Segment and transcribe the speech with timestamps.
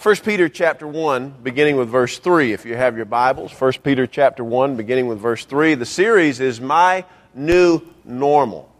[0.00, 3.50] 1 Peter chapter 1, beginning with verse 3, if you have your Bibles.
[3.50, 5.74] 1 Peter chapter 1, beginning with verse 3.
[5.74, 7.04] The series is My
[7.34, 8.72] New Normal.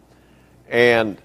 [0.68, 1.20] And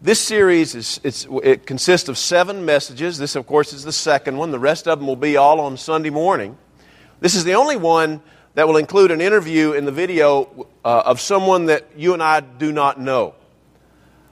[0.00, 3.16] this series is, it consists of seven messages.
[3.16, 4.50] This, of course, is the second one.
[4.50, 6.58] The rest of them will be all on Sunday morning.
[7.20, 8.22] This is the only one
[8.54, 12.40] that will include an interview in the video uh, of someone that you and I
[12.40, 13.36] do not know.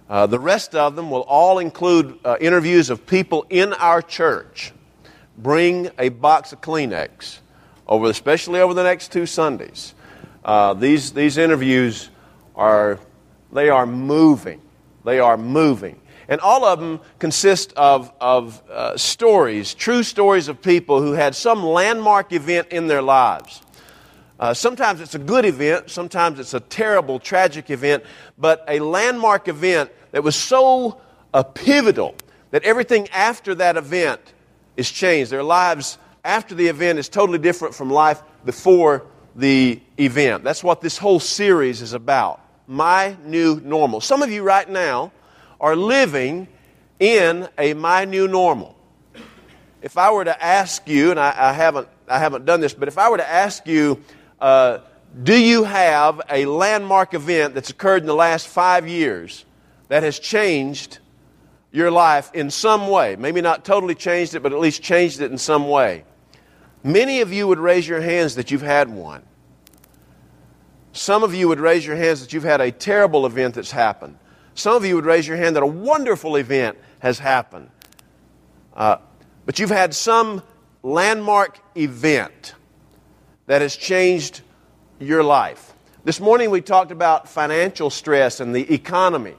[0.09, 4.73] Uh, the rest of them will all include uh, interviews of people in our church.
[5.39, 7.39] Bring a box of Kleenex,
[7.87, 9.95] over, especially over the next two Sundays.
[10.45, 12.11] Uh, these, these interviews
[12.55, 12.99] are,
[13.53, 14.61] they are moving.
[15.05, 16.01] They are moving.
[16.29, 21.35] And all of them consist of, of uh, stories, true stories of people who had
[21.35, 23.63] some landmark event in their lives.
[24.39, 28.05] Uh, sometimes it's a good event, sometimes it's a terrible, tragic event,
[28.39, 31.01] but a landmark event that was so
[31.35, 32.15] uh, pivotal
[32.51, 34.21] that everything after that event
[34.81, 35.31] is changed.
[35.31, 40.43] Their lives after the event is totally different from life before the event.
[40.43, 42.41] That's what this whole series is about.
[42.67, 44.01] My new normal.
[44.01, 45.13] Some of you right now
[45.61, 46.49] are living
[46.99, 48.75] in a my new normal.
[49.83, 52.89] If I were to ask you, and I, I haven't, I haven't done this, but
[52.89, 54.03] if I were to ask you,
[54.41, 54.79] uh,
[55.23, 59.45] do you have a landmark event that's occurred in the last five years
[59.89, 61.01] that has changed
[61.73, 63.17] your life in some way?
[63.17, 66.05] Maybe not totally changed it, but at least changed it in some way.
[66.83, 69.23] Many of you would raise your hands that you've had one.
[70.93, 74.19] Some of you would raise your hands that you've had a terrible event that's happened.
[74.55, 77.71] Some of you would raise your hand that a wonderful event has happened.
[78.75, 78.97] Uh,
[79.47, 80.43] but you've had some
[80.83, 82.55] landmark event
[83.47, 84.41] that has changed
[84.99, 85.73] your life.
[86.05, 89.35] This morning we talked about financial stress and the economy.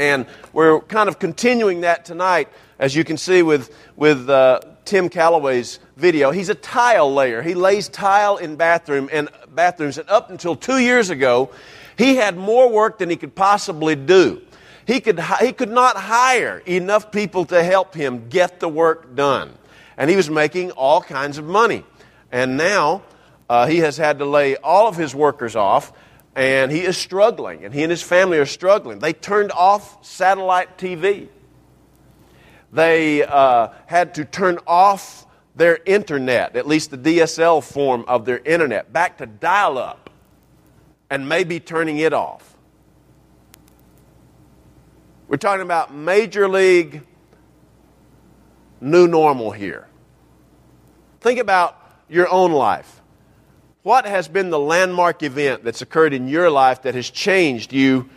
[0.00, 2.48] And we're kind of continuing that tonight,
[2.78, 6.30] as you can see with, with uh, Tim Calloway's video.
[6.30, 7.42] He's a tile layer.
[7.42, 9.98] He lays tile in bathroom and bathrooms.
[9.98, 11.50] And up until two years ago,
[11.98, 14.40] he had more work than he could possibly do.
[14.86, 19.52] He could, he could not hire enough people to help him get the work done.
[19.98, 21.84] And he was making all kinds of money.
[22.32, 23.02] And now
[23.50, 25.92] uh, he has had to lay all of his workers off,
[26.34, 28.98] and he is struggling, and he and his family are struggling.
[28.98, 31.28] They turned off satellite TV.
[32.72, 35.26] They uh, had to turn off
[35.56, 40.10] their internet, at least the DSL form of their internet, back to dial up
[41.10, 42.56] and maybe turning it off.
[45.26, 47.02] We're talking about major league
[48.80, 49.86] new normal here.
[51.20, 51.76] Think about
[52.08, 52.99] your own life.
[53.82, 58.08] What has been the landmark event that's occurred in your life that has changed you,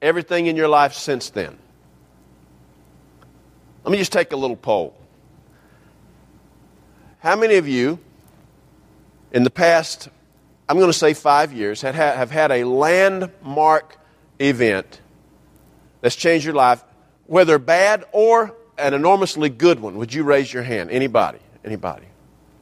[0.00, 1.58] everything in your life since then?
[3.84, 4.96] Let me just take a little poll.
[7.18, 7.98] How many of you
[9.32, 10.08] in the past
[10.72, 13.98] I'm going to say five years, have had a landmark
[14.38, 15.02] event
[16.00, 16.82] that's changed your life,
[17.26, 19.98] whether bad or an enormously good one.
[19.98, 20.90] Would you raise your hand?
[20.90, 21.40] Anybody?
[21.62, 22.06] Anybody?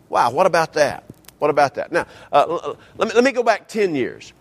[0.09, 1.05] Wow, what about that?
[1.41, 1.91] What about that?
[1.91, 4.35] Now, uh, let, me, let me go back 10 years.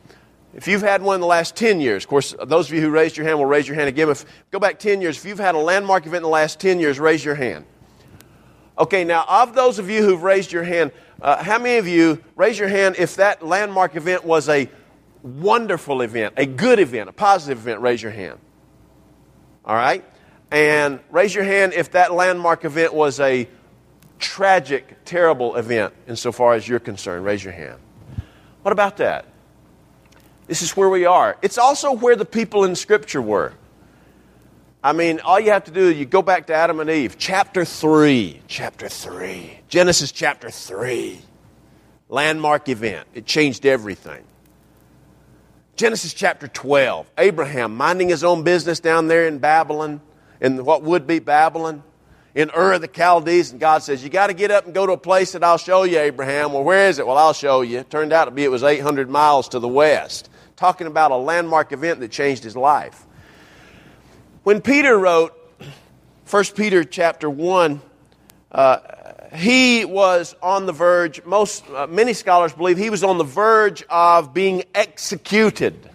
[0.53, 2.89] If you've had one in the last 10 years, of course, those of you who
[2.89, 4.09] raised your hand will raise your hand again.
[4.09, 6.77] If go back 10 years, if you've had a landmark event in the last 10
[6.79, 7.65] years, raise your hand.
[8.77, 12.21] Okay, now, of those of you who've raised your hand, uh, how many of you,
[12.35, 14.69] raise your hand if that landmark event was a
[15.23, 17.81] wonderful event, a good event, a positive event?
[17.81, 18.39] Raise your hand.
[19.63, 20.03] All right?
[20.51, 23.47] And raise your hand if that landmark event was a
[24.19, 27.25] tragic, terrible event insofar as you're concerned.
[27.25, 27.79] Raise your hand.
[28.61, 29.25] What about that?
[30.47, 31.37] This is where we are.
[31.41, 33.53] It's also where the people in Scripture were.
[34.83, 37.17] I mean, all you have to do is you go back to Adam and Eve,
[37.17, 38.41] chapter 3.
[38.47, 39.59] Chapter 3.
[39.67, 41.19] Genesis chapter 3.
[42.07, 43.07] Landmark event.
[43.13, 44.23] It changed everything.
[45.75, 47.09] Genesis chapter 12.
[47.17, 50.01] Abraham minding his own business down there in Babylon,
[50.41, 51.83] in what would be Babylon,
[52.35, 53.51] in Ur of the Chaldees.
[53.51, 55.57] And God says, You got to get up and go to a place that I'll
[55.57, 56.53] show you, Abraham.
[56.53, 57.07] Well, where is it?
[57.07, 57.79] Well, I'll show you.
[57.79, 60.29] It turned out to be it was 800 miles to the west.
[60.55, 63.05] Talking about a landmark event that changed his life.
[64.43, 65.35] When Peter wrote
[66.29, 67.81] 1 Peter chapter 1,
[68.51, 68.77] uh,
[69.33, 73.83] he was on the verge, most, uh, many scholars believe he was on the verge
[73.89, 75.89] of being executed.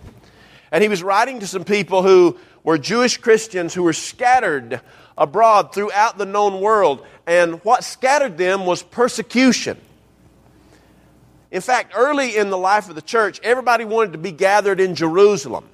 [0.71, 4.81] And he was writing to some people who were Jewish Christians who were scattered
[5.17, 7.07] abroad throughout the known world.
[7.27, 9.79] And what scattered them was persecution.
[11.51, 14.95] In fact, early in the life of the church, everybody wanted to be gathered in
[14.95, 15.65] Jerusalem.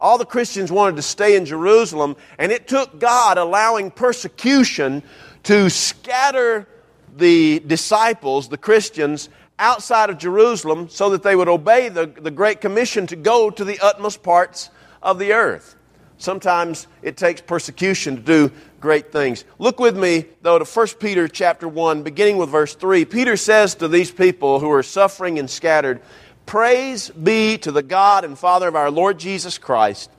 [0.00, 5.02] All the Christians wanted to stay in Jerusalem, and it took God allowing persecution
[5.44, 6.68] to scatter
[7.16, 12.60] the disciples, the Christians, outside of Jerusalem so that they would obey the, the Great
[12.60, 14.68] Commission to go to the utmost parts
[15.02, 15.76] of the earth.
[16.18, 19.44] Sometimes it takes persecution to do great things.
[19.58, 23.04] Look with me, though, to 1 Peter chapter 1, beginning with verse 3.
[23.04, 26.00] Peter says to these people who are suffering and scattered,
[26.46, 30.10] Praise be to the God and Father of our Lord Jesus Christ.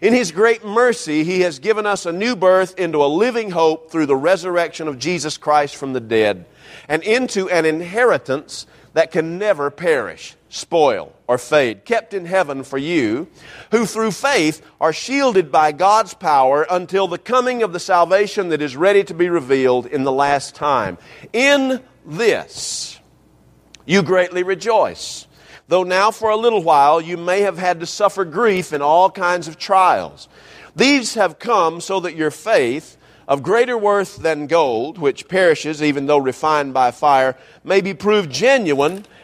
[0.00, 3.90] In His great mercy, He has given us a new birth into a living hope
[3.90, 6.46] through the resurrection of Jesus Christ from the dead,
[6.88, 12.78] and into an inheritance that can never perish, spoil, or fade, kept in heaven for
[12.78, 13.26] you,
[13.72, 18.62] who through faith are shielded by God's power until the coming of the salvation that
[18.62, 20.96] is ready to be revealed in the last time.
[21.32, 23.00] In this
[23.84, 25.26] you greatly rejoice,
[25.66, 29.10] though now for a little while you may have had to suffer grief in all
[29.10, 30.28] kinds of trials.
[30.76, 32.96] These have come so that your faith,
[33.26, 38.30] of greater worth than gold, which perishes even though refined by fire, may be proved
[38.30, 39.04] genuine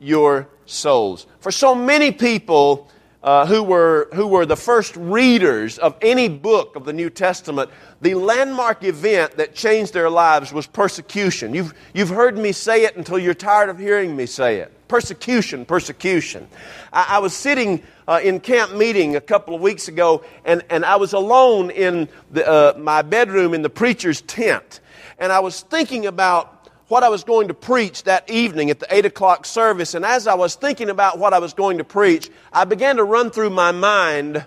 [0.00, 1.26] your souls.
[1.40, 2.88] For so many people
[3.22, 7.68] uh, who, were, who were the first readers of any book of the New Testament,
[8.00, 11.52] the landmark event that changed their lives was persecution.
[11.52, 14.72] You've, you've heard me say it until you're tired of hearing me say it.
[14.86, 16.46] Persecution, persecution.
[16.92, 20.84] I, I was sitting uh, in camp meeting a couple of weeks ago, and, and
[20.84, 24.80] I was alone in the, uh, my bedroom in the preacher's tent.
[25.18, 26.57] And I was thinking about
[26.88, 29.94] what I was going to preach that evening at the 8 o'clock service.
[29.94, 33.04] And as I was thinking about what I was going to preach, I began to
[33.04, 34.44] run through my mind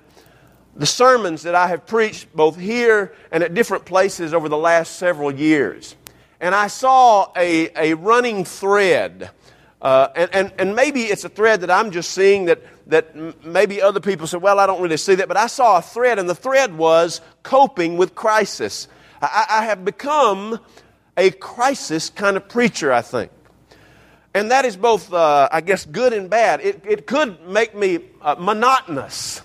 [0.75, 4.95] the sermons that I have preached both here and at different places over the last
[4.95, 5.95] several years.
[6.39, 9.29] And I saw a, a running thread.
[9.81, 13.81] Uh, and, and, and maybe it's a thread that I'm just seeing that, that maybe
[13.81, 15.27] other people say, well, I don't really see that.
[15.27, 18.87] But I saw a thread, and the thread was coping with crisis.
[19.21, 20.59] I, I have become
[21.17, 23.31] a crisis kind of preacher, I think.
[24.33, 26.61] And that is both, uh, I guess, good and bad.
[26.61, 29.41] It, it could make me uh, monotonous.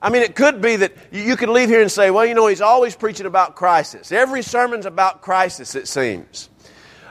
[0.00, 2.46] I mean, it could be that you could leave here and say, well, you know,
[2.46, 4.12] he's always preaching about crisis.
[4.12, 6.48] Every sermon's about crisis, it seems.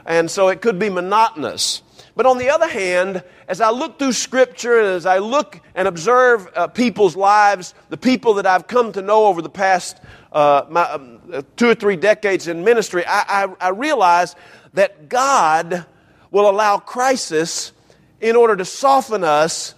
[0.06, 1.82] And so it could be monotonous.
[2.16, 5.86] But on the other hand, as I look through Scripture and as I look and
[5.86, 10.00] observe uh, people's lives, the people that I've come to know over the past
[10.32, 14.36] uh, my, um, two or three decades in ministry, I, I, I realize
[14.74, 15.84] that God
[16.30, 17.72] will allow crisis
[18.20, 19.74] in order to soften us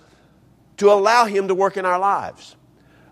[0.79, 2.57] to allow Him to work in our lives.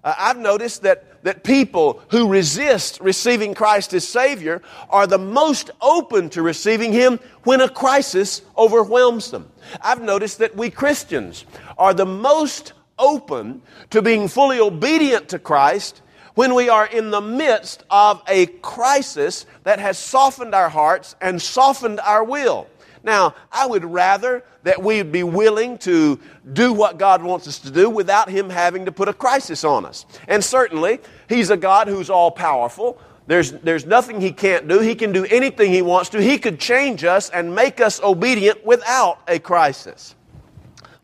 [0.03, 5.71] Uh, I've noticed that, that people who resist receiving Christ as Savior are the most
[5.81, 9.51] open to receiving Him when a crisis overwhelms them.
[9.81, 11.45] I've noticed that we Christians
[11.79, 16.03] are the most open to being fully obedient to Christ
[16.35, 21.41] when we are in the midst of a crisis that has softened our hearts and
[21.41, 22.67] softened our will.
[23.03, 26.21] Now, I would rather that we be willing to
[26.53, 29.87] do what God wants us to do without Him having to put a crisis on
[29.87, 30.05] us.
[30.29, 33.01] And certainly, He's a God who's all powerful.
[33.27, 34.81] There's, there's nothing He can't do.
[34.81, 36.23] He can do anything He wants to.
[36.23, 40.15] He could change us and make us obedient without a crisis.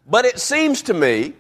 [0.07, 1.33] But it seems to me,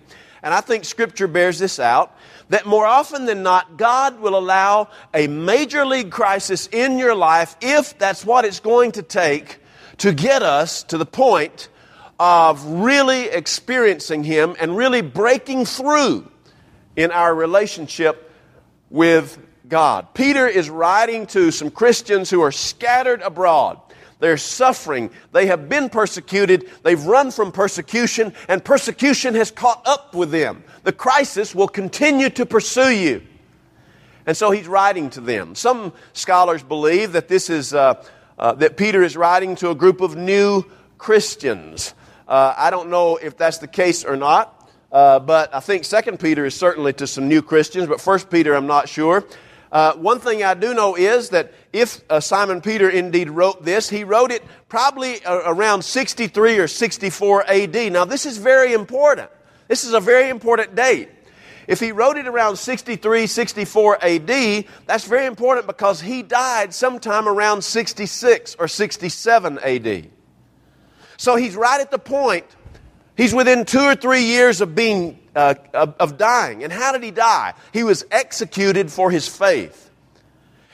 [0.42, 2.15] and I think Scripture bears this out,
[2.48, 7.56] that more often than not, God will allow a major league crisis in your life
[7.60, 9.58] if that's what it's going to take
[9.98, 11.68] to get us to the point
[12.18, 16.30] of really experiencing Him and really breaking through
[16.94, 18.32] in our relationship
[18.90, 19.38] with
[19.68, 20.14] God.
[20.14, 23.80] Peter is writing to some Christians who are scattered abroad.
[24.18, 25.10] They're suffering.
[25.32, 26.70] They have been persecuted.
[26.82, 30.64] They've run from persecution, and persecution has caught up with them.
[30.84, 33.22] The crisis will continue to pursue you.
[34.24, 35.54] And so he's writing to them.
[35.54, 38.02] Some scholars believe that this is, uh,
[38.38, 40.64] uh, that Peter is writing to a group of new
[40.98, 41.94] Christians.
[42.26, 44.52] Uh, I don't know if that's the case or not.
[44.90, 48.54] Uh, but I think Second Peter is certainly to some new Christians, but First Peter
[48.54, 49.24] I'm not sure.
[49.76, 53.90] Uh, one thing I do know is that if uh, Simon Peter indeed wrote this,
[53.90, 57.92] he wrote it probably uh, around 63 or 64 AD.
[57.92, 59.28] Now, this is very important.
[59.68, 61.10] This is a very important date.
[61.66, 67.28] If he wrote it around 63, 64 AD, that's very important because he died sometime
[67.28, 70.08] around 66 or 67 AD.
[71.18, 72.46] So he's right at the point,
[73.14, 76.64] he's within two or three years of being, uh, of, dying.
[76.64, 77.54] And how did he die?
[77.72, 79.90] He was executed for his faith.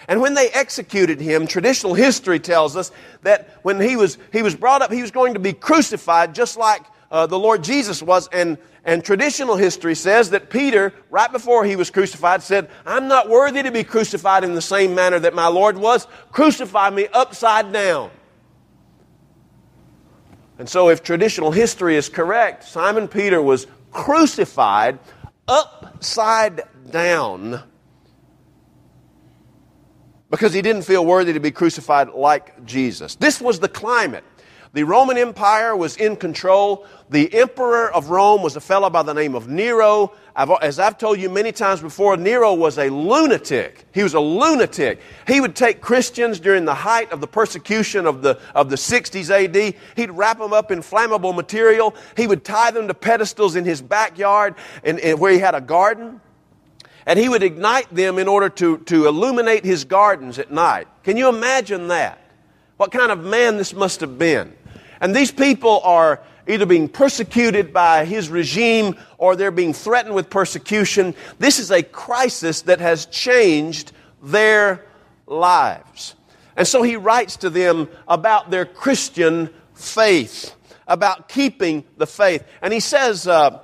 [0.09, 2.93] And when they executed him, traditional history tells us
[3.23, 6.57] that when he was, he was brought up, he was going to be crucified just
[6.57, 8.29] like uh, the Lord Jesus was.
[8.29, 13.29] And, and traditional history says that Peter, right before he was crucified, said, I'm not
[13.29, 16.07] worthy to be crucified in the same manner that my Lord was.
[16.31, 18.11] Crucify me upside down.
[20.59, 24.99] And so, if traditional history is correct, Simon Peter was crucified
[25.47, 27.63] upside down
[30.31, 33.17] because he didn't feel worthy to be crucified like Jesus.
[33.17, 34.25] This was the climate.
[34.75, 36.87] The Roman Empire was in control.
[37.11, 40.15] The emperor of Rome was a fellow by the name of Nero.
[40.35, 43.85] I've, as I've told you many times before, Nero was a lunatic.
[43.93, 45.03] He was a lunatic.
[45.27, 49.29] He would take Christians during the height of the persecution of the, of the 60s
[49.29, 49.75] AD.
[49.95, 51.95] He'd wrap them up in flammable material.
[52.17, 56.23] He would tie them to pedestals in his backyard where he had a garden.
[57.05, 60.89] And he would ignite them in order to, to illuminate his gardens at night.
[61.03, 62.21] Can you imagine that?
[62.79, 64.55] What kind of man this must have been?
[65.03, 70.31] And these people are either being persecuted by his regime or they're being threatened with
[70.31, 71.15] persecution.
[71.41, 73.91] This is a crisis that has changed
[74.23, 74.87] their
[75.27, 76.15] lives.
[76.57, 80.55] And so he writes to them about their Christian faith,
[80.87, 82.45] about keeping the faith.
[82.61, 83.59] And he says, uh,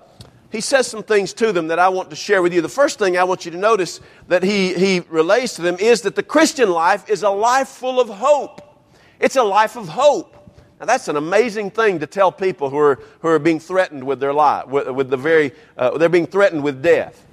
[0.50, 2.62] he says some things to them that I want to share with you.
[2.62, 6.00] The first thing I want you to notice that he, he relays to them is
[6.02, 8.60] that the Christian life is a life full of hope.
[9.20, 10.34] It's a life of hope.
[10.80, 14.20] Now, that's an amazing thing to tell people who are, who are being threatened with
[14.20, 17.24] their life, with, with the very, uh, they're being threatened with death.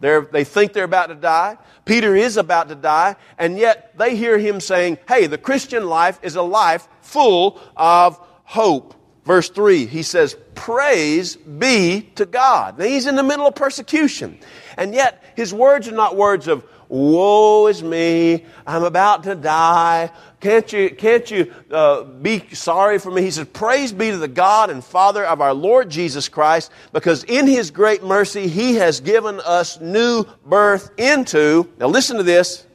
[0.00, 1.56] They're, they think they're about to die.
[1.84, 6.18] Peter is about to die, and yet they hear him saying, Hey, the Christian life
[6.22, 8.94] is a life full of hope.
[9.24, 12.78] Verse 3, he says, Praise be to God.
[12.78, 14.38] Now, he's in the middle of persecution,
[14.76, 18.44] and yet his words are not words of, Woe is me.
[18.66, 20.10] I'm about to die.
[20.40, 23.22] Can't you, can't you uh, be sorry for me?
[23.22, 27.24] He says, Praise be to the God and Father of our Lord Jesus Christ, because
[27.24, 32.66] in His great mercy, He has given us new birth into, now listen to this.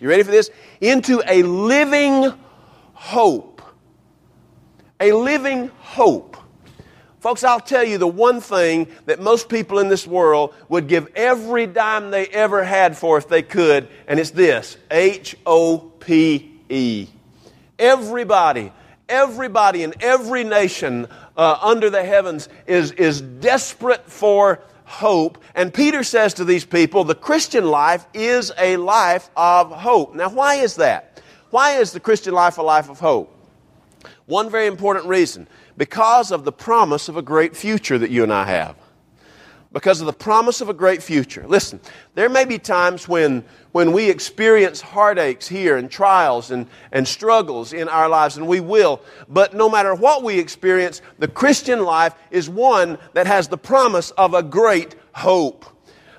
[0.00, 0.50] You ready for this?
[0.80, 2.32] Into a living
[2.94, 3.60] hope.
[5.00, 6.36] A living hope
[7.28, 11.08] Folks, I'll tell you the one thing that most people in this world would give
[11.14, 16.58] every dime they ever had for if they could, and it's this H O P
[16.70, 17.06] E.
[17.78, 18.72] Everybody,
[19.10, 21.06] everybody in every nation
[21.36, 25.36] uh, under the heavens is, is desperate for hope.
[25.54, 30.14] And Peter says to these people, the Christian life is a life of hope.
[30.14, 31.20] Now, why is that?
[31.50, 33.34] Why is the Christian life a life of hope?
[34.26, 38.32] One very important reason because of the promise of a great future that you and
[38.32, 38.76] I have.
[39.70, 41.44] Because of the promise of a great future.
[41.46, 41.78] Listen,
[42.14, 47.74] there may be times when, when we experience heartaches here and trials and, and struggles
[47.74, 49.02] in our lives, and we will.
[49.28, 54.10] But no matter what we experience, the Christian life is one that has the promise
[54.12, 55.66] of a great hope.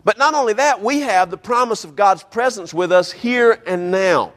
[0.04, 3.90] But not only that, we have the promise of God's presence with us here and
[3.92, 4.34] now.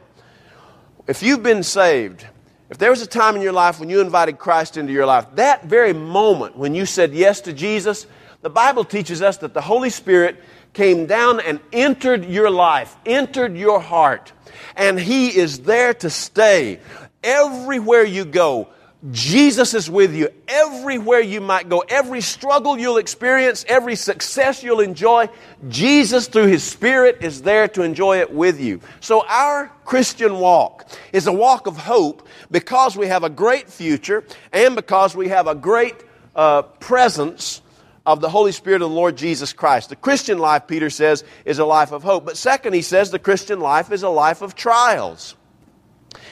[1.07, 2.25] If you've been saved,
[2.73, 5.27] if there was a time in your life when you invited Christ into your life,
[5.35, 8.07] that very moment when you said yes to Jesus,
[8.41, 13.55] the Bible teaches us that the Holy Spirit came down and entered your life, entered
[13.55, 14.31] your heart,
[14.75, 16.79] and He is there to stay.
[17.23, 18.69] Everywhere you go,
[19.11, 21.79] Jesus is with you everywhere you might go.
[21.79, 25.27] Every struggle you'll experience, every success you'll enjoy,
[25.67, 28.79] Jesus, through His Spirit, is there to enjoy it with you.
[29.01, 34.23] So, our Christian walk is a walk of hope because we have a great future
[34.53, 35.95] and because we have a great
[36.33, 37.61] uh, presence
[38.05, 39.89] of the Holy Spirit of the Lord Jesus Christ.
[39.89, 42.23] The Christian life, Peter says, is a life of hope.
[42.23, 45.35] But second, he says the Christian life is a life of trials.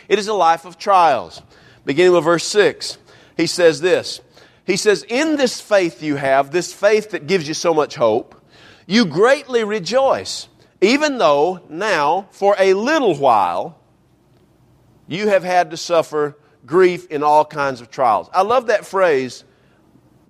[0.07, 1.41] It is a life of trials
[1.85, 2.97] beginning with verse 6.
[3.37, 4.21] He says this
[4.65, 8.35] He says, In this faith you have, this faith that gives you so much hope,
[8.87, 10.47] you greatly rejoice,
[10.81, 13.79] even though now, for a little while,
[15.07, 18.29] you have had to suffer grief in all kinds of trials.
[18.33, 19.43] I love that phrase,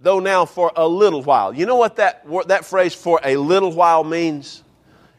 [0.02, 1.54] though now for a little while.
[1.54, 4.64] You know what that, that phrase for a little while means?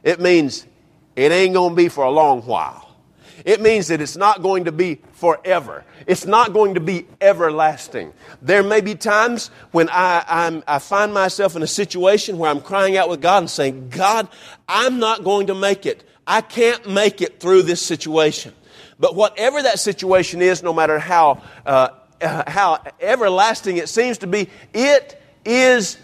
[0.02, 0.66] It means
[1.14, 2.96] it ain't going to be for a long while.
[3.44, 5.84] It means that it's not going to be forever.
[6.06, 8.12] It's not going to be everlasting.
[8.40, 12.60] There may be times when I, I'm, I find myself in a situation where I'm
[12.60, 14.28] crying out with God and saying, God,
[14.68, 16.04] I'm not going to make it.
[16.26, 18.54] I can't make it through this situation.
[18.98, 21.88] But whatever that situation is, no matter how, uh,
[22.20, 25.98] uh how everlasting it seems to be, it is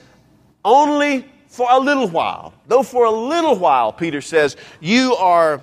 [0.64, 2.54] only for a little while.
[2.66, 5.62] Though for a little while, Peter says, you are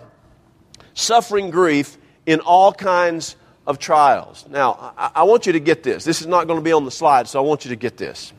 [0.94, 3.36] suffering grief in all kinds
[3.68, 4.46] of trials.
[4.50, 6.04] Now, I, I want you to get this.
[6.04, 7.98] This is not going to be on the slide, so I want you to get
[7.98, 8.34] this.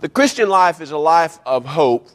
[0.00, 2.08] The Christian life is a life of hope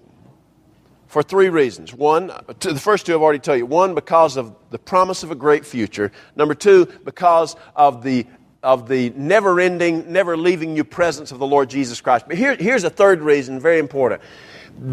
[1.08, 1.94] for three reasons.
[1.94, 3.66] One, the first two I've already told you.
[3.66, 6.12] One, because of the promise of a great future.
[6.36, 8.26] Number two, because of the
[8.64, 12.26] of the never ending, never leaving you presence of the Lord Jesus Christ.
[12.28, 14.22] But here, here's a third reason, very important.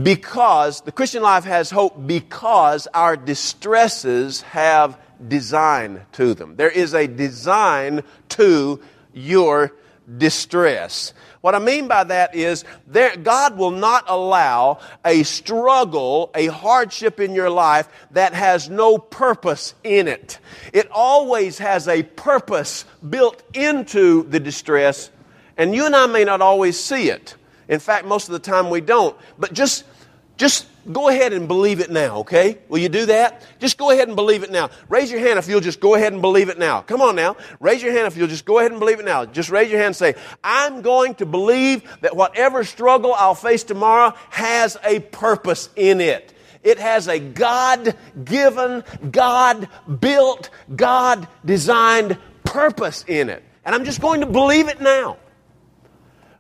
[0.03, 6.57] Because the Christian life has hope because our distresses have design to them.
[6.57, 8.81] There is a design to
[9.13, 9.73] your
[10.19, 11.13] distress.
[11.41, 17.19] What I mean by that is there, God will not allow a struggle, a hardship
[17.19, 20.39] in your life that has no purpose in it.
[20.73, 25.11] It always has a purpose built into the distress,
[25.57, 27.37] and you and I may not always see it.
[27.69, 29.17] In fact, most of the time we don't.
[29.39, 29.85] But just,
[30.37, 32.59] just go ahead and believe it now, okay?
[32.69, 33.47] Will you do that?
[33.59, 34.71] Just go ahead and believe it now.
[34.89, 36.81] Raise your hand if you'll just go ahead and believe it now.
[36.83, 37.37] Come on now.
[37.59, 39.25] Raise your hand if you'll just go ahead and believe it now.
[39.25, 43.65] Just raise your hand and say, I'm going to believe that whatever struggle I'll face
[43.65, 46.33] tomorrow has a purpose in it.
[46.63, 49.69] It has a God given, God
[50.01, 53.43] built, God designed purpose in it.
[53.65, 55.17] And I'm just going to believe it now.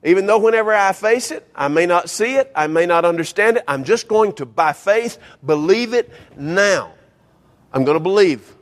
[0.03, 3.59] Even though whenever I face it, I may not see it, I may not understand
[3.59, 6.93] it, I'm just going to, by faith, believe it now.
[7.73, 8.57] I'm going to believe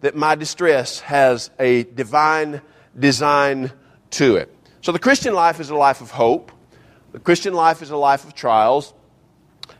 [0.00, 2.62] that my distress has a divine
[2.98, 3.70] design
[4.10, 4.54] to it.
[4.80, 6.52] So the Christian life is a life of hope.
[7.12, 8.94] The Christian life is a life of trials.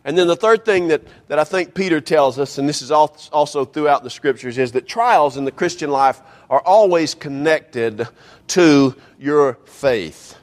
[0.05, 2.91] And then the third thing that, that I think Peter tells us, and this is
[2.91, 8.07] also throughout the scriptures, is that trials in the Christian life are always connected
[8.49, 10.37] to your faith.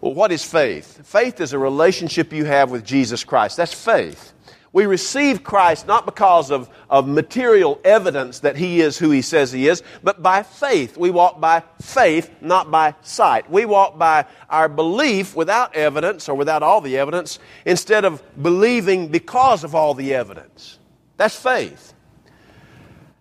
[0.00, 1.06] Well, what is faith?
[1.06, 3.56] Faith is a relationship you have with Jesus Christ.
[3.56, 4.32] That's faith.
[4.72, 9.52] We receive Christ not because of, of material evidence that He is who He says
[9.52, 10.96] He is, but by faith.
[10.96, 13.50] We walk by faith, not by sight.
[13.50, 19.08] We walk by our belief without evidence or without all the evidence instead of believing
[19.08, 20.78] because of all the evidence.
[21.16, 21.92] That's faith.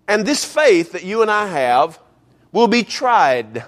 [0.08, 2.00] And this faith that you and I have
[2.52, 3.65] will be tried.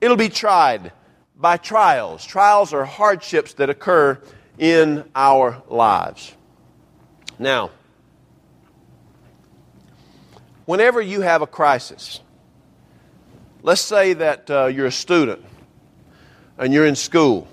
[0.00, 0.92] It'll be tried
[1.38, 2.26] by trials.
[2.26, 4.20] Trials are hardships that occur
[4.58, 6.34] in our lives.
[7.38, 7.70] Now,
[10.66, 12.20] whenever you have a crisis,
[13.62, 15.44] let's say that uh, you're a student
[16.58, 17.46] and you're in school,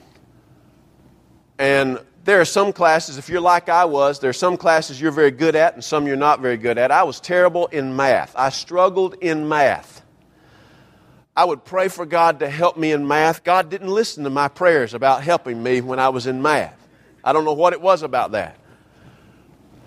[1.59, 5.11] and there are some classes, if you're like I was, there are some classes you're
[5.11, 6.89] very good at and some you're not very good at.
[6.89, 8.33] I was terrible in math.
[8.35, 10.01] I struggled in math.
[11.35, 13.43] I would pray for God to help me in math.
[13.43, 16.79] God didn't listen to my prayers about helping me when I was in math.
[17.23, 18.57] I don't know what it was about that.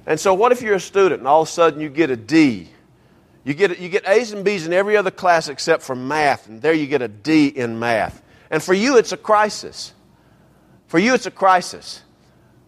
[0.05, 2.17] And so, what if you're a student and all of a sudden you get a
[2.17, 2.69] D?
[3.45, 6.61] You get, you get A's and B's in every other class except for math, and
[6.61, 8.23] there you get a D in math.
[8.51, 9.95] And for you, it's a crisis.
[10.87, 12.03] For you, it's a crisis.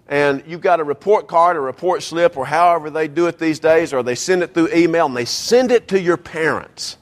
[0.08, 3.58] And you've got a report card, a report slip, or however they do it these
[3.58, 6.96] days, or they send it through email, and they send it to your parents.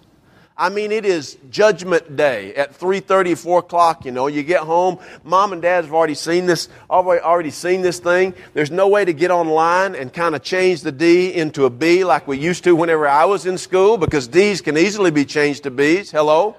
[0.61, 4.27] I mean, it is judgment day at 3.30, 4 o'clock, you know.
[4.27, 8.35] You get home, mom and dad have already seen this, already seen this thing.
[8.55, 12.03] There's no way to get online and kind of change the D into a B
[12.03, 15.63] like we used to whenever I was in school because D's can easily be changed
[15.63, 16.11] to B's.
[16.11, 16.57] Hello?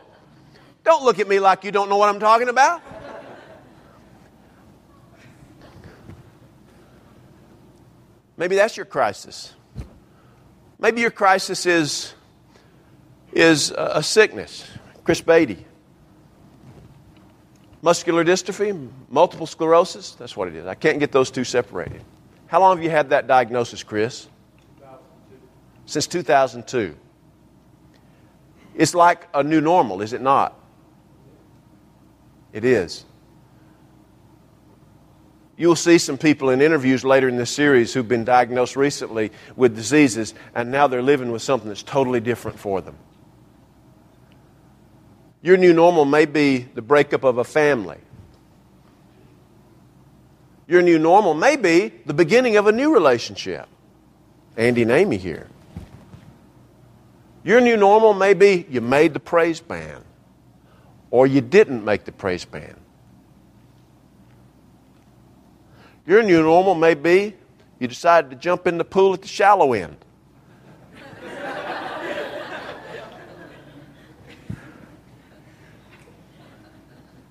[0.85, 2.81] Don't look at me like you don't know what I'm talking about.
[8.37, 9.53] Maybe that's your crisis.
[10.79, 12.13] Maybe your crisis is
[13.31, 14.65] is a sickness.
[15.03, 15.65] Chris Beatty.
[17.81, 20.65] Muscular dystrophy, multiple sclerosis, that's what it is.
[20.65, 22.01] I can't get those two separated.
[22.47, 24.27] How long have you had that diagnosis, Chris?
[24.79, 25.37] 2002.
[25.85, 26.95] Since 2002.
[28.75, 30.59] It's like a new normal, is it not?
[32.51, 33.05] It is.
[35.55, 39.75] You'll see some people in interviews later in this series who've been diagnosed recently with
[39.75, 42.95] diseases, and now they're living with something that's totally different for them.
[45.41, 47.97] Your new normal may be the breakup of a family.
[50.67, 53.67] Your new normal may be the beginning of a new relationship.
[54.57, 55.47] Andy and Amy here.
[57.43, 60.03] Your new normal may be you made the praise band
[61.09, 62.75] or you didn't make the praise band.
[66.05, 67.35] Your new normal may be
[67.79, 69.97] you decided to jump in the pool at the shallow end.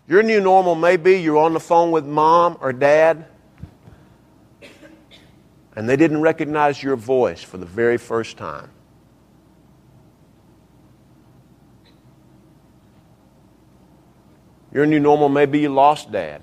[0.08, 3.26] Your new normal may be you're on the phone with mom or dad
[5.76, 8.70] and they didn't recognize your voice for the very first time.
[14.72, 16.42] Your new normal may be you lost dad.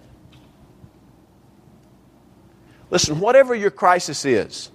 [2.92, 4.70] Listen, whatever your crisis is,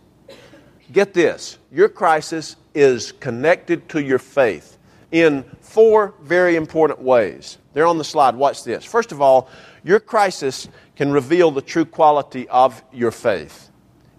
[0.92, 4.78] get this your crisis is connected to your faith
[5.12, 7.56] in four very important ways.
[7.72, 8.34] They're on the slide.
[8.34, 8.84] Watch this.
[8.84, 9.48] First of all,
[9.84, 13.70] your crisis can reveal the true quality of your faith.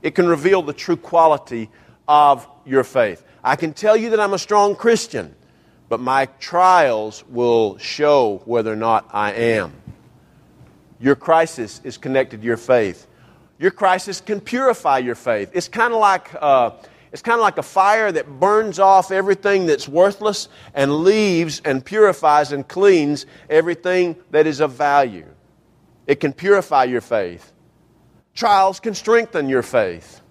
[0.01, 1.69] It can reveal the true quality
[2.07, 3.23] of your faith.
[3.43, 5.35] I can tell you that I'm a strong Christian,
[5.89, 9.73] but my trials will show whether or not I am.
[10.99, 13.07] Your crisis is connected to your faith.
[13.59, 15.51] Your crisis can purify your faith.
[15.53, 16.71] It's kind of like uh,
[17.11, 21.83] it's kind of like a fire that burns off everything that's worthless and leaves and
[21.83, 25.25] purifies and cleans everything that is of value.
[26.07, 27.51] It can purify your faith.
[28.33, 30.21] Trials can strengthen your faith.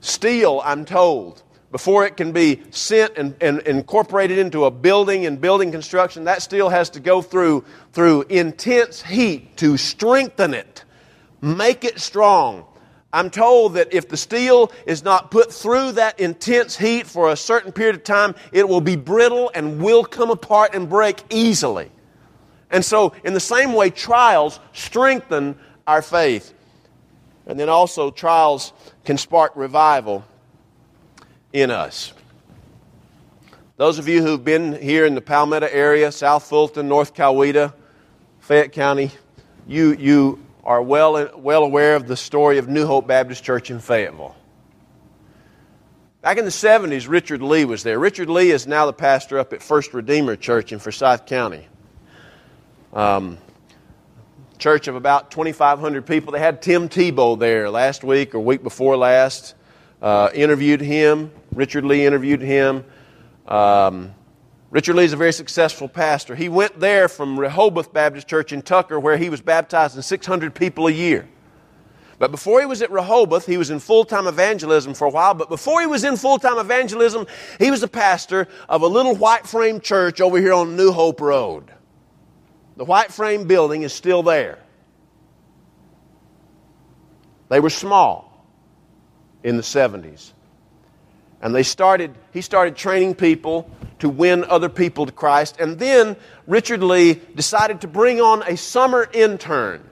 [0.00, 5.40] Steel, I'm told, before it can be sent and, and, incorporated into a building and
[5.40, 10.84] building construction, that steel has to go through, through intense heat to strengthen it,
[11.42, 12.64] make it strong.
[13.12, 17.36] I'm told that if the steel is not put through that intense heat for a
[17.36, 21.90] certain period of time, it will be brittle and will come apart and break easily.
[22.70, 26.54] And so, in the same way, trials strengthen our faith.
[27.46, 28.72] And then also, trials
[29.04, 30.24] can spark revival
[31.52, 32.14] in us.
[33.76, 37.74] Those of you who've been here in the Palmetto area, South Fulton, North Coweta,
[38.40, 39.10] Fayette County,
[39.66, 43.80] you, you are well, well aware of the story of New Hope Baptist Church in
[43.80, 44.36] Fayetteville.
[46.20, 47.98] Back in the 70s, Richard Lee was there.
[47.98, 51.66] Richard Lee is now the pastor up at First Redeemer Church in Forsyth County.
[52.92, 53.38] Um,
[54.58, 56.32] church of about 2,500 people.
[56.32, 59.56] They had Tim Tebow there last week or week before last.
[60.00, 61.32] Uh, interviewed him.
[61.52, 62.84] Richard Lee interviewed him.
[63.48, 64.14] Um,
[64.72, 66.34] Richard Lee is a very successful pastor.
[66.34, 70.86] He went there from Rehoboth Baptist Church in Tucker, where he was baptizing 600 people
[70.86, 71.28] a year.
[72.18, 75.34] But before he was at Rehoboth, he was in full time evangelism for a while.
[75.34, 77.26] But before he was in full time evangelism,
[77.58, 81.20] he was a pastor of a little white frame church over here on New Hope
[81.20, 81.70] Road.
[82.78, 84.58] The white frame building is still there.
[87.50, 88.46] They were small
[89.44, 90.32] in the 70s.
[91.42, 95.60] And they started, he started training people to win other people to Christ.
[95.60, 99.88] And then Richard Lee decided to bring on a summer intern,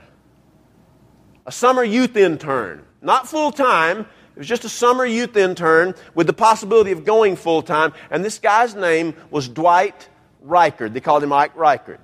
[1.44, 2.84] a summer youth intern.
[3.02, 7.34] Not full time, it was just a summer youth intern with the possibility of going
[7.34, 7.92] full time.
[8.10, 10.08] And this guy's name was Dwight
[10.46, 10.92] Reighard.
[10.92, 11.98] They called him Ike Reighard.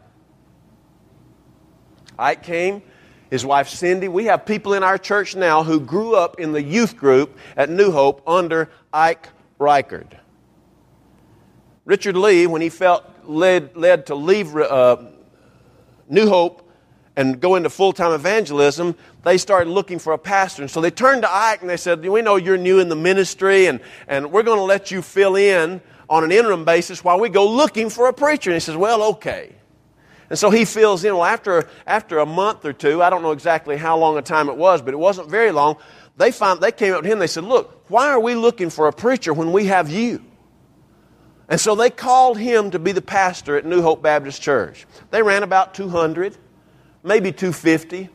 [2.18, 2.82] Ike came,
[3.30, 4.08] his wife Cindy.
[4.08, 7.70] We have people in our church now who grew up in the youth group at
[7.70, 9.28] New Hope under Ike
[9.58, 10.18] Reighard.
[11.84, 14.96] Richard Lee, when he felt led, led to leave uh,
[16.08, 16.68] New Hope
[17.16, 20.62] and go into full time evangelism, they started looking for a pastor.
[20.62, 22.96] And so they turned to Ike and they said, We know you're new in the
[22.96, 27.18] ministry, and, and we're going to let you fill in on an interim basis while
[27.18, 28.50] we go looking for a preacher.
[28.50, 29.52] And he says, Well, okay.
[30.28, 31.14] And so he fills in.
[31.14, 34.48] Well, after, after a month or two, I don't know exactly how long a time
[34.48, 35.76] it was, but it wasn't very long,
[36.16, 38.70] they, found, they came up to him and they said, Look, why are we looking
[38.70, 40.22] for a preacher when we have you?
[41.48, 44.86] And so they called him to be the pastor at New Hope Baptist Church.
[45.10, 46.36] They ran about 200,
[47.04, 48.08] maybe 250,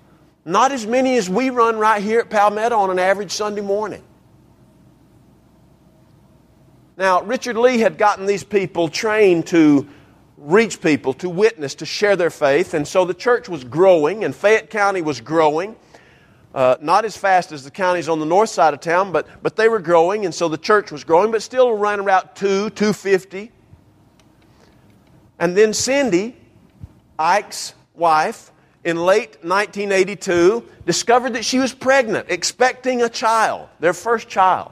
[0.43, 4.03] not as many as we run right here at Palmetto on an average Sunday morning.
[6.97, 9.87] Now, Richard Lee had gotten these people trained to
[10.37, 14.35] reach people, to witness, to share their faith, and so the church was growing, and
[14.35, 15.75] Fayette County was growing.
[16.53, 19.55] Uh, not as fast as the counties on the north side of town, but, but
[19.55, 23.51] they were growing, and so the church was growing, but still running about 2, 250.
[25.39, 26.35] And then Cindy,
[27.17, 28.51] Ike's wife,
[28.83, 34.71] in late 1982, discovered that she was pregnant, expecting a child, their first child.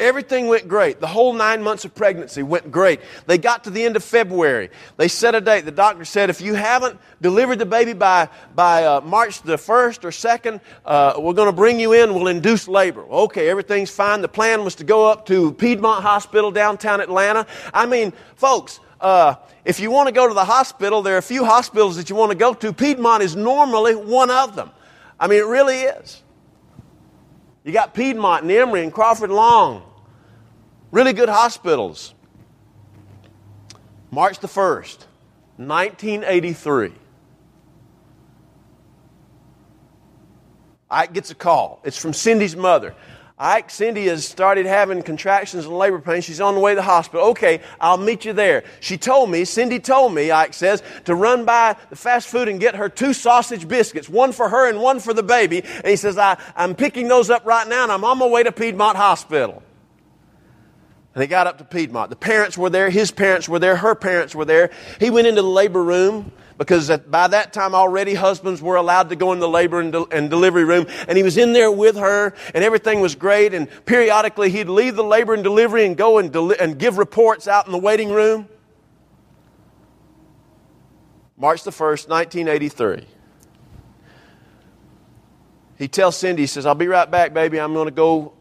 [0.00, 1.00] Everything went great.
[1.00, 3.00] The whole nine months of pregnancy went great.
[3.26, 4.70] They got to the end of February.
[4.96, 5.64] They set a date.
[5.64, 10.04] The doctor said, if you haven't delivered the baby by, by uh, March the 1st
[10.04, 12.14] or 2nd, uh, we're going to bring you in.
[12.14, 13.02] We'll induce labor.
[13.02, 14.20] Okay, everything's fine.
[14.20, 17.46] The plan was to go up to Piedmont Hospital downtown Atlanta.
[17.74, 21.22] I mean, folks, uh, if you want to go to the hospital, there are a
[21.22, 22.72] few hospitals that you want to go to.
[22.72, 24.70] Piedmont is normally one of them.
[25.20, 26.22] I mean, it really is.
[27.68, 29.82] You got Piedmont and Emory and Crawford Long.
[30.90, 32.14] Really good hospitals.
[34.10, 35.04] March the 1st,
[35.58, 36.92] 1983.
[40.90, 41.82] Ike gets a call.
[41.84, 42.94] It's from Cindy's mother.
[43.40, 46.24] Ike, Cindy has started having contractions and labor pains.
[46.24, 47.28] She's on the way to the hospital.
[47.28, 48.64] Okay, I'll meet you there.
[48.80, 52.58] She told me, Cindy told me, Ike says, to run by the fast food and
[52.58, 55.62] get her two sausage biscuits, one for her and one for the baby.
[55.62, 58.42] And he says, I, I'm picking those up right now and I'm on my way
[58.42, 59.62] to Piedmont Hospital.
[61.14, 62.10] And he got up to Piedmont.
[62.10, 64.70] The parents were there, his parents were there, her parents were there.
[64.98, 69.16] He went into the labor room because by that time already husbands were allowed to
[69.16, 70.86] go in the labor and, and, delivery room.
[71.06, 73.54] And he was in there with her, and everything was great.
[73.54, 77.46] And periodically he'd leave the labor and delivery and go and, deli- and give reports
[77.46, 78.48] out in the waiting room.
[81.36, 83.06] March the 1st, 1983.
[85.78, 87.60] He tells Cindy, he says, I'll be right back, baby.
[87.60, 88.32] I'm going to go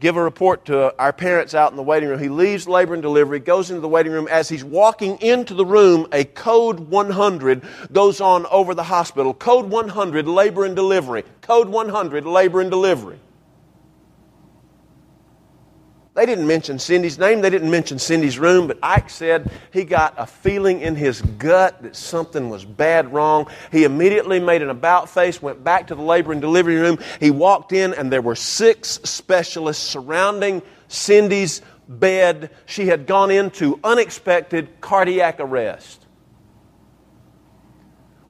[0.00, 2.18] give a report to our parents out in the waiting room.
[2.18, 4.26] He leaves labor and delivery, goes into the waiting room.
[4.28, 9.34] As he's walking into the room, a code 100 goes on over the hospital.
[9.34, 11.24] Code 100, labor and delivery.
[11.42, 13.18] Code 100, labor and delivery.
[16.14, 17.40] They didn't mention Cindy's name.
[17.40, 21.82] They didn't mention Cindy's room, but Ike said he got a feeling in his gut
[21.82, 23.46] that something was bad wrong.
[23.70, 26.98] He immediately made an about face, went back to the labor and delivery room.
[27.20, 32.50] He walked in, and there were six specialists surrounding Cindy's bed.
[32.66, 36.06] She had gone into unexpected cardiac arrest.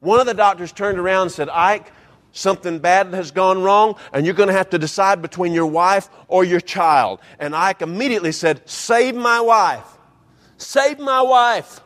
[0.01, 1.93] One of the doctors turned around and said, Ike,
[2.33, 6.09] Something bad has gone wrong, and you're going to have to decide between your wife
[6.29, 7.21] or your child.
[7.39, 9.87] And Ike immediately said, Save my wife.
[10.57, 11.81] Save my wife.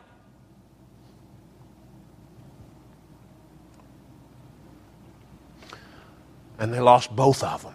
[6.59, 7.73] And they lost both of them.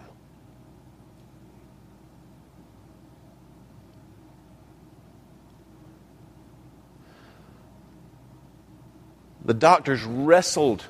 [9.43, 10.85] The doctors wrestled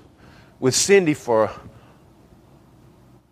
[0.60, 1.52] with Cindy for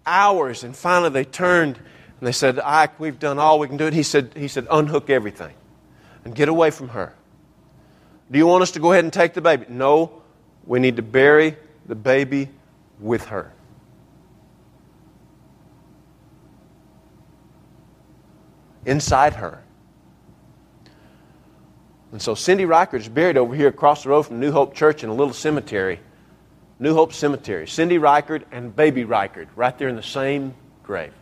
[0.09, 3.85] hours, and finally they turned and they said, Ike, we've done all we can do.
[3.85, 5.53] And he said, he said, unhook everything
[6.25, 7.13] and get away from her.
[8.29, 9.65] Do you want us to go ahead and take the baby?
[9.69, 10.21] No,
[10.65, 12.49] we need to bury the baby
[12.99, 13.53] with her.
[18.85, 19.63] Inside her.
[22.11, 25.03] And so Cindy Reighard is buried over here across the road from New Hope Church
[25.03, 25.99] in a little cemetery
[26.79, 27.67] New Hope Cemetery.
[27.67, 31.13] Cindy Reighard and Baby Reighard, right there in the same grave.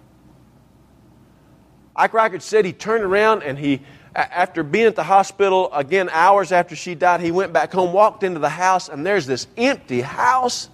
[1.95, 3.81] Ike Reighard said he turned around and he,
[4.15, 8.23] after being at the hospital, again, hours after she died, he went back home, walked
[8.23, 10.69] into the house, and there's this empty house.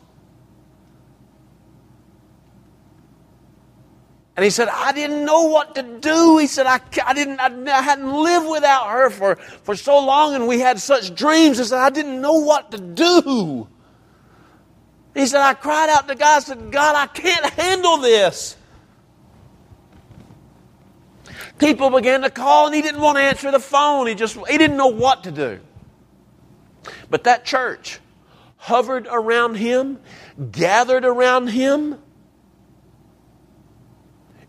[4.35, 6.39] And he said, I didn't know what to do.
[6.39, 10.33] He said, I, I didn't, I, I, hadn't lived without her for, for so long
[10.33, 11.59] and we had such dreams.
[11.59, 13.67] He said, I didn't know what to do.
[15.13, 18.57] He said, I cried out to God, I said, God, I can't handle this.
[21.59, 24.07] People began to call and he didn't want to answer the phone.
[24.07, 25.59] He just he didn't know what to do.
[27.09, 27.99] But that church
[28.57, 29.99] hovered around him,
[30.51, 31.99] gathered around him.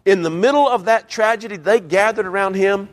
[0.05, 2.89] In the middle of that tragedy, they gathered around him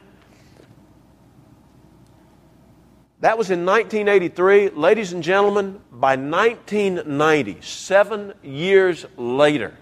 [3.21, 4.69] That was in 1983.
[4.69, 9.77] Ladies and gentlemen, by 1990, seven years later,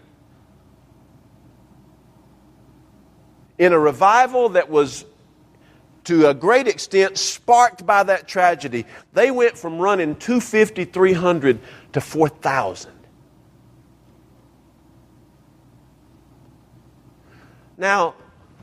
[3.57, 5.05] in a revival that was
[6.03, 11.59] to a great extent sparked by that tragedy, they went from running 250, 300
[11.93, 12.91] to 4,000.
[17.77, 18.15] Now,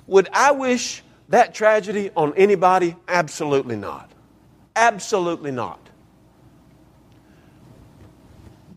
[0.06, 2.94] would I wish that tragedy on anybody?
[3.08, 4.10] Absolutely not.
[4.76, 5.80] Absolutely not.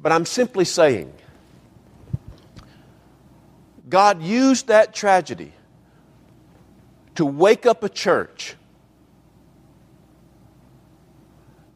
[0.02, 1.14] But I'm simply saying,
[3.90, 5.52] God used that tragedy
[7.16, 8.56] to wake up a church.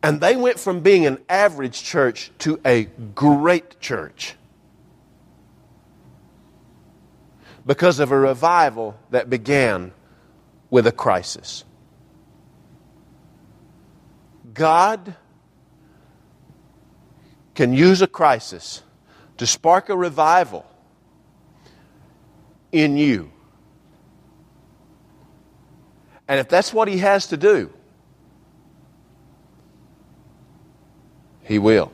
[0.01, 4.35] And they went from being an average church to a great church
[7.65, 9.91] because of a revival that began
[10.69, 11.65] with a crisis.
[14.53, 15.15] God
[17.55, 18.83] can use a crisis
[19.37, 20.65] to spark a revival
[22.71, 23.31] in you.
[26.27, 27.71] And if that's what He has to do,
[31.43, 31.91] He will.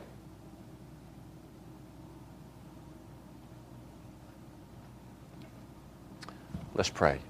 [6.74, 7.20] Let's pray.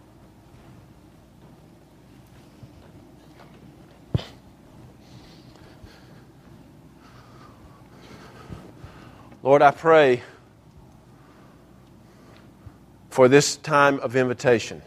[9.42, 10.22] Lord, I pray
[13.08, 14.82] for this time of invitation.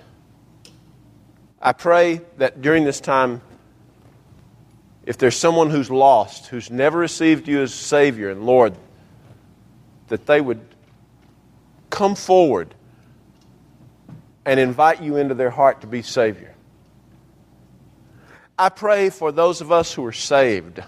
[1.60, 3.42] I pray that during this time,
[5.08, 8.76] if there's someone who's lost, who's never received you as Savior and Lord,
[10.10, 10.62] that they would
[11.90, 12.76] come forward
[14.46, 16.54] and invite you into their heart to be Savior.
[18.58, 20.84] I pray for those of us who are saved.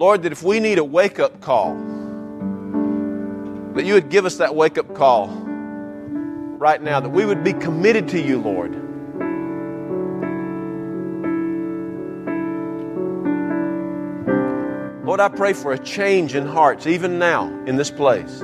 [0.00, 1.74] Lord, that if we need a wake up call,
[3.74, 7.52] that you would give us that wake up call right now, that we would be
[7.52, 8.72] committed to you, Lord.
[15.04, 18.42] Lord, I pray for a change in hearts, even now in this place.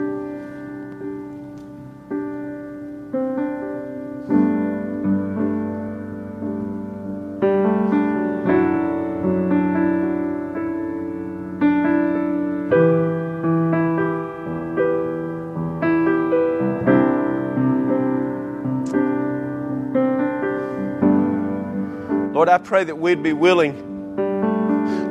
[22.56, 23.74] I pray that we'd be willing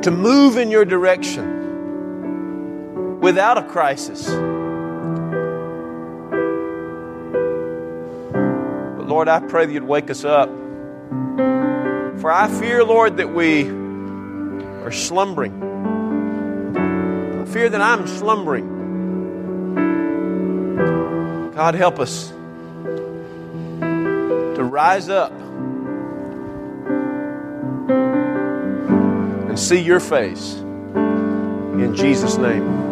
[0.02, 1.60] to move in your direction
[3.20, 4.26] without a crisis.
[8.96, 10.48] But Lord, I pray that you'd wake us up.
[12.18, 15.62] For I fear, Lord, that we are slumbering.
[17.42, 18.66] I fear that I'm slumbering.
[21.54, 22.30] God, help us
[23.78, 25.35] to rise up
[29.56, 30.56] and see your face.
[30.56, 32.85] In Jesus' name.